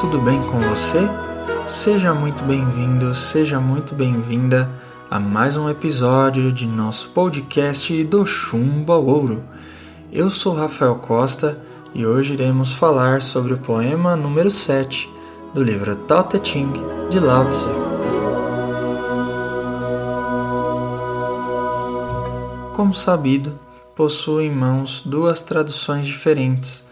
[0.00, 0.98] Tudo bem com você?
[1.66, 4.66] Seja muito bem-vindo, seja muito bem-vinda
[5.10, 9.44] a mais um episódio de nosso podcast do Chumbo Ouro.
[10.10, 11.60] Eu sou Rafael Costa
[11.94, 15.06] e hoje iremos falar sobre o poema número 7
[15.52, 16.72] do livro Tao Te Ching
[17.10, 17.68] de Lao Tzu.
[22.72, 23.52] Como sabido,
[23.94, 26.88] possuo em mãos duas traduções diferentes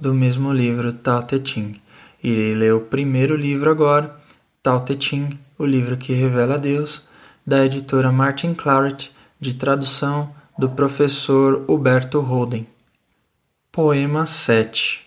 [0.00, 1.87] do mesmo livro Tao Te Ching.
[2.22, 4.18] Irei ler o primeiro livro agora,
[4.62, 7.06] Tao Te Ching, o livro que revela a Deus,
[7.46, 9.10] da editora Martin Claret,
[9.40, 12.66] de tradução do professor Huberto Holden.
[13.70, 15.06] Poema 7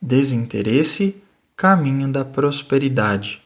[0.00, 1.22] Desinteresse,
[1.54, 3.42] caminho da prosperidade.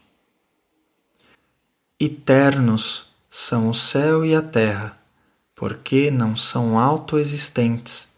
[1.99, 4.97] Eternos são o céu e a terra,
[5.55, 8.09] porque não são autoexistentes,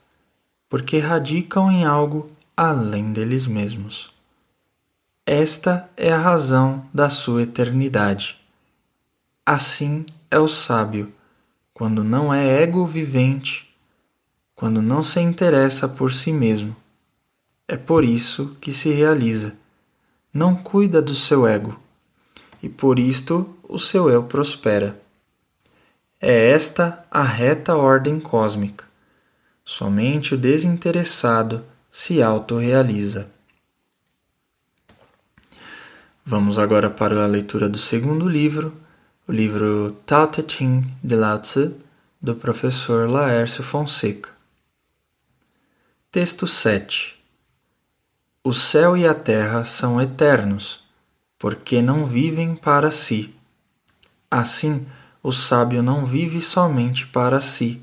[0.68, 4.17] porque radicam em algo além deles mesmos.
[5.30, 8.38] Esta é a razão da sua eternidade.
[9.44, 11.12] Assim é o sábio,
[11.74, 13.68] quando não é ego vivente,
[14.56, 16.74] quando não se interessa por si mesmo.
[17.68, 19.54] É por isso que se realiza.
[20.32, 21.78] Não cuida do seu ego,
[22.62, 24.98] e por isto o seu eu prospera.
[26.18, 28.86] É esta a reta ordem cósmica.
[29.62, 33.30] Somente o desinteressado se autorrealiza.
[36.30, 38.76] Vamos agora para a leitura do segundo livro,
[39.26, 41.74] o livro Tao Te Ching de Lao Tzu,
[42.20, 44.28] do professor Laércio Fonseca.
[46.12, 47.18] Texto 7
[48.44, 50.84] O céu e a terra são eternos,
[51.38, 53.34] porque não vivem para si.
[54.30, 54.86] Assim,
[55.22, 57.80] o sábio não vive somente para si,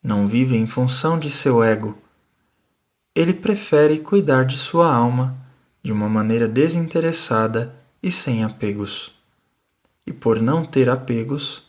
[0.00, 1.98] não vive em função de seu ego
[3.16, 5.34] ele prefere cuidar de sua alma
[5.86, 9.14] de uma maneira desinteressada e sem apegos.
[10.04, 11.62] E por não ter apegos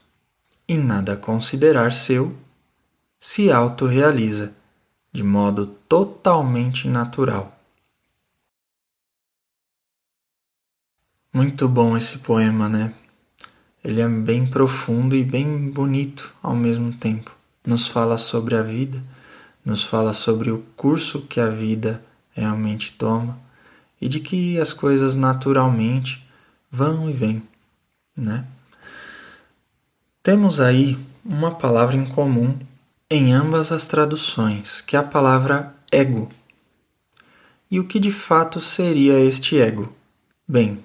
[0.67, 2.35] e nada considerar seu,
[3.19, 4.55] se autorrealiza
[5.13, 7.55] de modo totalmente natural.
[11.31, 12.95] Muito bom esse poema, né?
[13.83, 17.37] Ele é bem profundo e bem bonito ao mesmo tempo.
[17.63, 18.99] Nos fala sobre a vida
[19.63, 22.01] nos fala sobre o curso que a vida
[22.31, 23.46] realmente toma
[23.99, 26.25] e de que as coisas naturalmente
[26.71, 27.43] vão e vêm,
[28.15, 28.45] né?
[30.21, 32.57] Temos aí uma palavra em comum
[33.09, 36.29] em ambas as traduções, que é a palavra ego.
[37.71, 39.93] E o que de fato seria este ego?
[40.47, 40.83] Bem,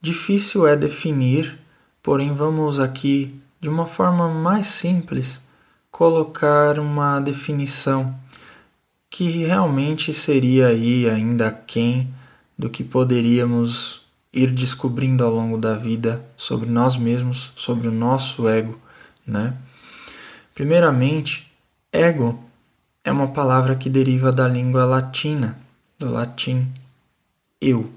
[0.00, 1.58] difícil é definir,
[2.02, 5.40] porém vamos aqui de uma forma mais simples
[5.90, 8.18] colocar uma definição
[9.10, 12.14] que realmente seria aí ainda quem
[12.60, 18.46] do que poderíamos ir descobrindo ao longo da vida sobre nós mesmos, sobre o nosso
[18.46, 18.78] ego,
[19.26, 19.56] né?
[20.54, 21.50] Primeiramente,
[21.90, 22.38] ego
[23.02, 25.58] é uma palavra que deriva da língua latina,
[25.98, 26.70] do latim
[27.58, 27.90] eu.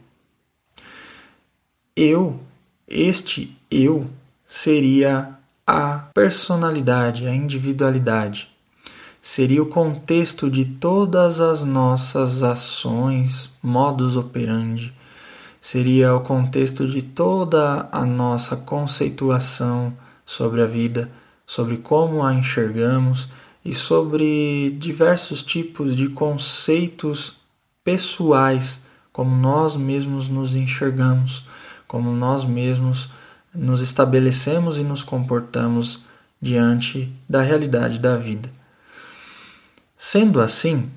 [1.94, 2.40] Eu,
[2.88, 4.10] este eu
[4.46, 5.38] seria
[5.68, 8.53] a personalidade, a individualidade.
[9.26, 14.94] Seria o contexto de todas as nossas ações, modus operandi.
[15.62, 19.96] Seria o contexto de toda a nossa conceituação
[20.26, 21.10] sobre a vida,
[21.48, 23.30] sobre como a enxergamos
[23.64, 27.34] e sobre diversos tipos de conceitos
[27.82, 28.82] pessoais,
[29.14, 31.46] como nós mesmos nos enxergamos,
[31.88, 33.10] como nós mesmos
[33.56, 36.02] nos estabelecemos e nos comportamos
[36.42, 38.52] diante da realidade da vida.
[40.06, 40.92] Sendo assim,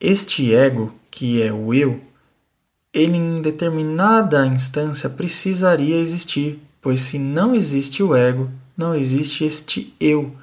[0.00, 2.00] este ego, que é o eu,
[2.92, 9.94] ele em determinada instância precisaria existir, pois se não existe o ego, não existe este
[10.00, 10.36] eu,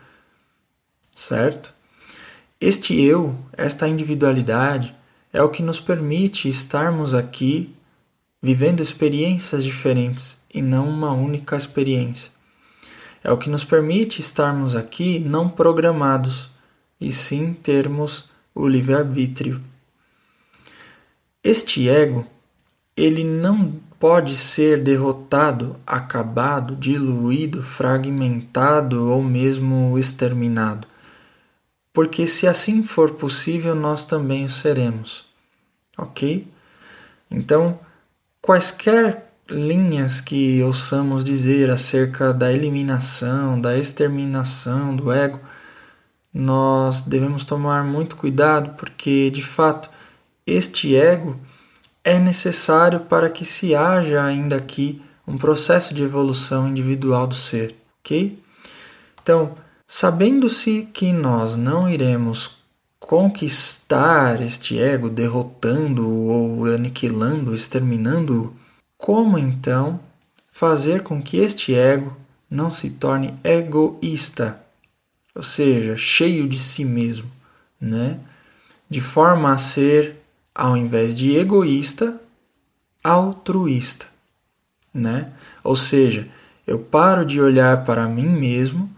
[1.14, 1.74] certo?
[2.58, 4.96] Este eu, esta individualidade,
[5.34, 7.76] é o que nos permite estarmos aqui
[8.42, 12.32] vivendo experiências diferentes e não uma única experiência.
[13.22, 16.55] É o que nos permite estarmos aqui não programados,
[17.06, 19.62] e sim termos o livre-arbítrio.
[21.44, 22.26] Este ego,
[22.98, 30.88] ele não pode ser derrotado, acabado, diluído, fragmentado ou mesmo exterminado.
[31.94, 35.26] Porque se assim for possível, nós também o seremos.
[35.96, 36.48] OK?
[37.30, 37.80] Então,
[38.42, 45.40] quaisquer linhas que ouçamos dizer acerca da eliminação, da exterminação do ego,
[46.38, 49.90] nós devemos tomar muito cuidado porque, de fato,
[50.46, 51.40] este ego
[52.04, 57.74] é necessário para que se haja ainda aqui um processo de evolução individual do ser,
[58.02, 58.38] ok?
[59.24, 59.56] Então,
[59.88, 62.58] sabendo-se que nós não iremos
[63.00, 68.54] conquistar este ego, derrotando ou aniquilando, exterminando,
[68.98, 70.02] como então
[70.52, 72.16] fazer com que este ego
[72.50, 74.65] não se torne egoísta,
[75.36, 77.30] ou seja, cheio de si mesmo,
[77.80, 78.20] né?
[78.90, 80.24] De forma a ser,
[80.54, 82.20] ao invés de egoísta,
[83.04, 84.06] altruísta,
[84.94, 85.34] né?
[85.62, 86.28] Ou seja,
[86.66, 88.90] eu paro de olhar para mim mesmo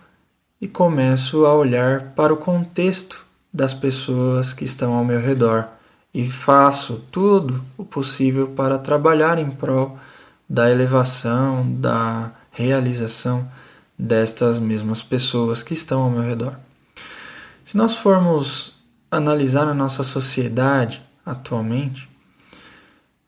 [0.62, 5.68] e começo a olhar para o contexto das pessoas que estão ao meu redor
[6.14, 9.98] e faço tudo o possível para trabalhar em prol
[10.48, 13.50] da elevação, da realização
[13.98, 16.58] destas mesmas pessoas que estão ao meu redor.
[17.66, 18.76] Se nós formos
[19.10, 22.10] analisar a nossa sociedade atualmente,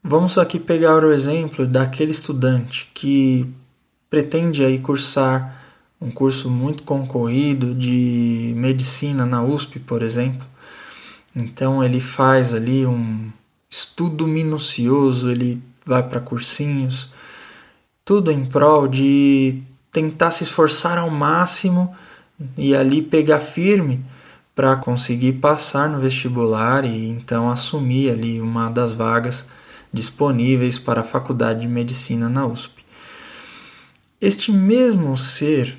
[0.03, 3.51] vamos aqui pegar o exemplo daquele estudante que
[4.09, 5.59] pretende aí cursar
[5.99, 10.47] um curso muito concorrido de medicina na USP, por exemplo.
[11.35, 13.31] Então ele faz ali um
[13.69, 17.11] estudo minucioso, ele vai para cursinhos,
[18.05, 21.95] tudo em prol de tentar se esforçar ao máximo
[22.57, 24.05] e ali pegar firme
[24.55, 29.47] para conseguir passar no vestibular e então assumir ali uma das vagas
[29.91, 32.85] disponíveis para a Faculdade de Medicina na USP.
[34.21, 35.77] Este mesmo ser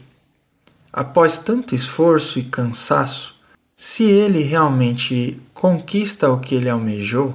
[0.92, 3.34] após tanto esforço e cansaço,
[3.76, 7.34] se ele realmente conquista o que ele almejou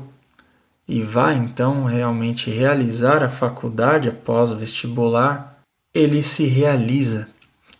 [0.87, 5.54] e vai então realmente realizar a faculdade após o vestibular,
[5.95, 7.29] ele se realiza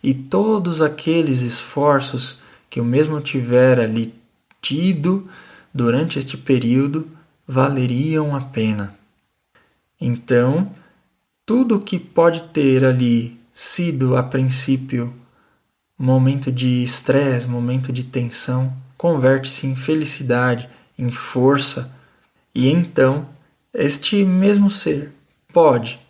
[0.02, 2.40] e todos aqueles esforços
[2.70, 4.14] que o mesmo tiver ali
[4.62, 5.28] tido
[5.74, 7.06] durante este período
[7.46, 8.96] valeriam a pena.
[10.00, 10.72] Então,
[11.46, 15.14] tudo que pode ter ali sido a princípio
[15.98, 21.94] momento de estresse, momento de tensão, converte-se em felicidade, em força,
[22.54, 23.28] e então
[23.74, 25.12] este mesmo ser
[25.52, 26.05] pode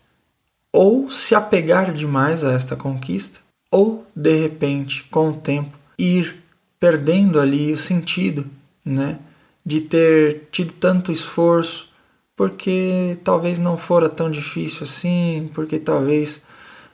[0.76, 3.40] ou se apegar demais a esta conquista,
[3.72, 6.44] ou de repente, com o tempo, ir
[6.80, 8.46] perdendo ali o sentido,
[8.84, 9.18] né,
[9.66, 11.90] de ter tido tanto esforço,
[12.36, 16.44] porque talvez não fora tão difícil assim, porque talvez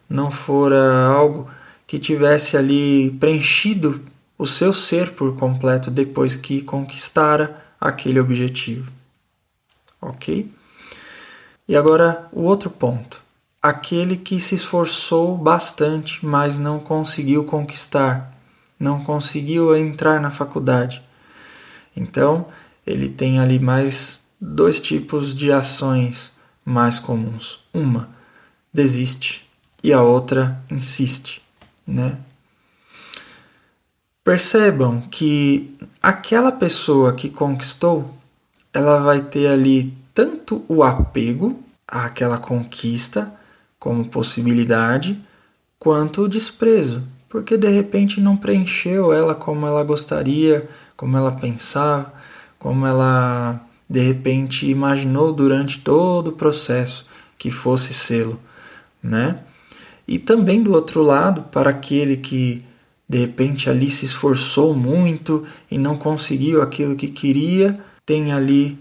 [0.07, 1.50] não fora algo
[1.88, 4.01] que tivesse ali preenchido
[4.38, 8.92] o seu ser por completo depois que conquistara aquele objetivo.
[10.00, 10.50] Ok?
[11.68, 13.20] E agora o outro ponto.
[13.61, 18.35] Aquele que se esforçou bastante, mas não conseguiu conquistar,
[18.79, 21.03] não conseguiu entrar na faculdade.
[21.95, 22.47] Então,
[22.87, 26.33] ele tem ali mais dois tipos de ações
[26.65, 27.59] mais comuns.
[27.71, 28.09] Uma,
[28.73, 29.47] desiste,
[29.83, 31.41] e a outra, insiste
[31.85, 32.17] né?
[34.23, 38.15] Percebam que aquela pessoa que conquistou,
[38.73, 43.33] ela vai ter ali tanto o apego àquela conquista
[43.81, 45.19] como possibilidade,
[45.80, 52.14] quanto o desprezo, porque de repente não preencheu ela como ela gostaria, como ela pensava,
[52.59, 53.59] como ela
[53.90, 57.07] de repente imaginou durante todo o processo
[57.40, 58.40] que fosse sê-lo,
[59.02, 59.40] né?
[60.07, 62.64] E também do outro lado, para aquele que
[63.09, 68.78] de repente ali se esforçou muito e não conseguiu aquilo que queria, tem ali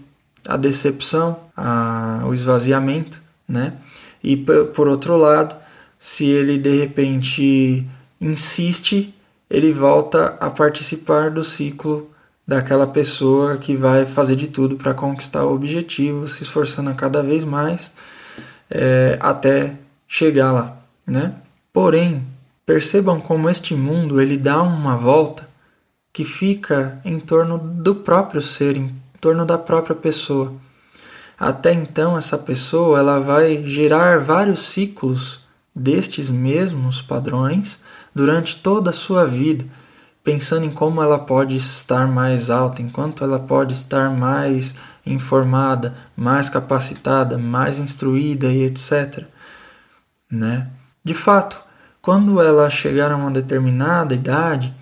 [0.47, 3.73] a decepção, a, o esvaziamento, né?
[4.23, 5.55] E por outro lado,
[5.97, 7.85] se ele de repente
[8.19, 9.13] insiste,
[9.49, 12.09] ele volta a participar do ciclo
[12.47, 17.43] daquela pessoa que vai fazer de tudo para conquistar o objetivo, se esforçando cada vez
[17.43, 17.91] mais
[18.69, 19.75] é, até
[20.07, 21.35] chegar lá né?
[21.73, 22.25] Porém,
[22.65, 25.47] percebam como este mundo ele dá uma volta
[26.13, 30.53] que fica em torno do próprio ser, em torno da própria pessoa.
[31.41, 35.39] Até então essa pessoa ela vai gerar vários ciclos
[35.75, 37.79] destes mesmos padrões
[38.13, 39.65] durante toda a sua vida,
[40.23, 46.47] pensando em como ela pode estar mais alta, enquanto ela pode estar mais informada, mais
[46.47, 49.23] capacitada, mais instruída e etc,
[50.31, 50.67] né?
[51.03, 51.59] De fato,
[52.03, 54.75] quando ela chegar a uma determinada idade,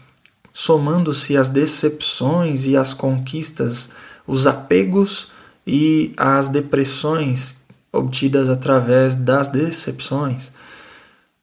[0.52, 3.92] somando-se as decepções e as conquistas,
[4.28, 7.56] os apegos e as depressões
[7.92, 10.52] obtidas através das decepções,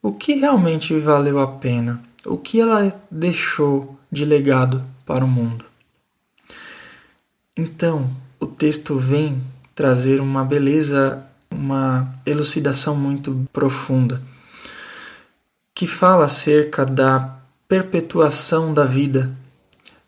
[0.02, 2.00] o que realmente valeu a pena?
[2.24, 5.64] O que ela deixou de legado para o mundo?
[7.56, 9.42] Então, o texto vem
[9.74, 14.22] trazer uma beleza, uma elucidação muito profunda,
[15.74, 17.36] que fala acerca da
[17.68, 19.34] perpetuação da vida,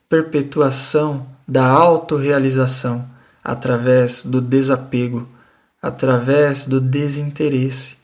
[0.09, 3.18] perpetuação da autorrealização
[3.49, 5.27] através do desapego,
[5.81, 7.97] através do desinteresse.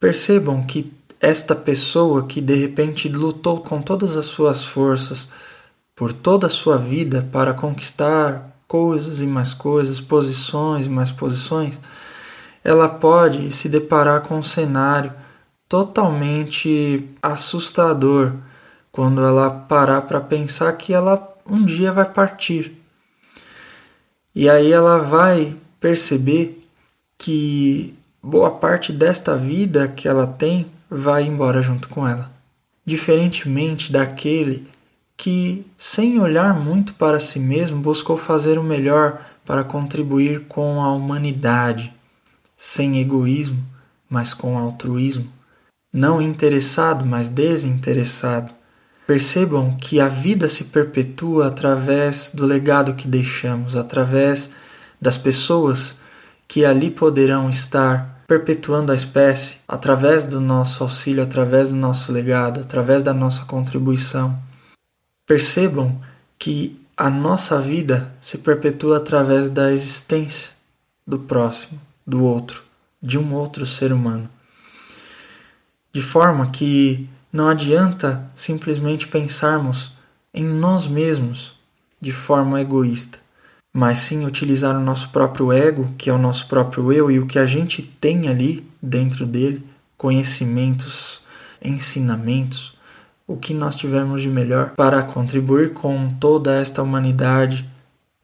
[0.00, 5.28] Percebam que esta pessoa que de repente lutou com todas as suas forças
[5.94, 11.80] por toda a sua vida para conquistar coisas e mais coisas, posições e mais posições,
[12.64, 15.12] ela pode se deparar com um cenário
[15.68, 18.32] totalmente assustador
[18.90, 22.81] quando ela parar para pensar que ela um dia vai partir.
[24.34, 26.66] E aí ela vai perceber
[27.18, 32.30] que boa parte desta vida que ela tem vai embora junto com ela.
[32.84, 34.66] Diferentemente daquele
[35.16, 40.92] que, sem olhar muito para si mesmo, buscou fazer o melhor para contribuir com a
[40.92, 41.92] humanidade,
[42.56, 43.62] sem egoísmo,
[44.08, 45.30] mas com altruísmo,
[45.92, 48.52] não interessado, mas desinteressado.
[49.06, 54.50] Percebam que a vida se perpetua através do legado que deixamos, através
[55.00, 55.96] das pessoas
[56.46, 62.60] que ali poderão estar perpetuando a espécie através do nosso auxílio, através do nosso legado,
[62.60, 64.38] através da nossa contribuição.
[65.26, 66.00] Percebam
[66.38, 70.52] que a nossa vida se perpetua através da existência
[71.06, 72.62] do próximo, do outro,
[73.02, 74.28] de um outro ser humano.
[75.92, 79.92] De forma que não adianta simplesmente pensarmos
[80.34, 81.54] em nós mesmos
[82.00, 83.18] de forma egoísta,
[83.72, 87.26] mas sim utilizar o nosso próprio ego, que é o nosso próprio eu, e o
[87.26, 89.64] que a gente tem ali dentro dele,
[89.96, 91.22] conhecimentos,
[91.62, 92.74] ensinamentos,
[93.26, 97.66] o que nós tivermos de melhor para contribuir com toda esta humanidade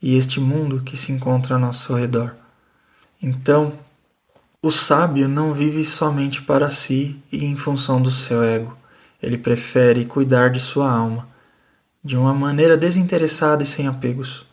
[0.02, 2.36] e este mundo que se encontra ao nosso redor.
[3.22, 3.72] Então,
[4.60, 8.77] o sábio não vive somente para si e em função do seu ego.
[9.22, 11.28] Ele prefere cuidar de sua alma
[12.02, 14.46] de uma maneira desinteressada e sem apegos.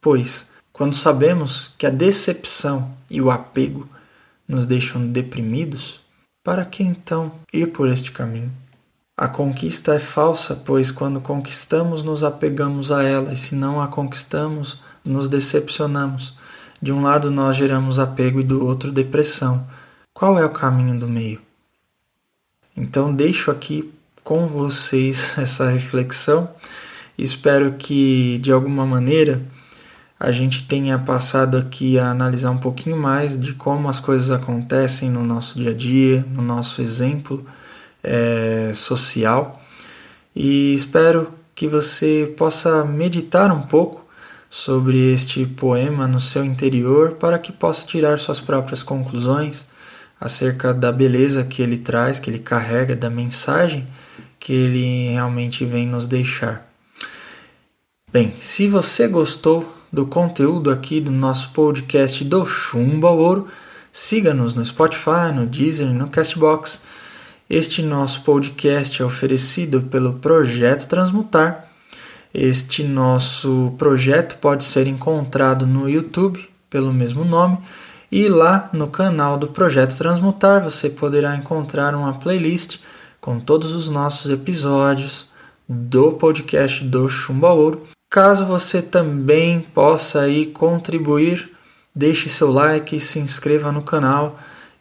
[0.00, 3.88] Pois, quando sabemos que a decepção e o apego
[4.46, 6.00] nos deixam deprimidos,
[6.42, 8.50] para que então ir por este caminho?
[9.16, 13.88] A conquista é falsa, pois quando conquistamos nos apegamos a ela, e se não a
[13.88, 16.36] conquistamos, nos decepcionamos.
[16.80, 19.66] De um lado nós geramos apego e do outro depressão.
[20.14, 21.40] Qual é o caminho do meio?
[22.76, 23.92] Então deixo aqui
[24.28, 26.50] com vocês essa reflexão.
[27.16, 29.40] Espero que de alguma maneira
[30.20, 35.08] a gente tenha passado aqui a analisar um pouquinho mais de como as coisas acontecem
[35.08, 37.46] no nosso dia a dia, no nosso exemplo
[38.04, 39.62] é, social
[40.36, 44.04] e espero que você possa meditar um pouco
[44.50, 49.64] sobre este poema no seu interior para que possa tirar suas próprias conclusões
[50.20, 53.86] acerca da beleza que ele traz, que ele carrega, da mensagem
[54.38, 56.68] que ele realmente vem nos deixar.
[58.12, 63.48] Bem, se você gostou do conteúdo aqui do nosso podcast do Chumbo ao Ouro,
[63.92, 66.82] siga-nos no Spotify, no Deezer, no Castbox
[67.50, 71.66] este nosso podcast é oferecido pelo Projeto Transmutar.
[72.32, 77.56] Este nosso projeto pode ser encontrado no YouTube pelo mesmo nome
[78.10, 82.78] e lá no canal do Projeto Transmutar você poderá encontrar uma playlist
[83.20, 85.26] com todos os nossos episódios
[85.68, 87.86] do podcast do Chumba Ouro.
[88.10, 91.50] Caso você também possa aí contribuir,
[91.94, 94.38] deixe seu like, se inscreva no canal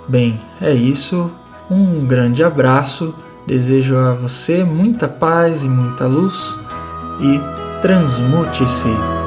[0.09, 1.33] Bem, é isso.
[1.69, 3.13] Um grande abraço.
[3.45, 6.57] Desejo a você muita paz e muita luz
[7.21, 7.41] e
[7.83, 9.20] transmute-se.